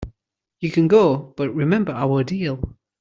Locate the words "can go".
0.71-1.15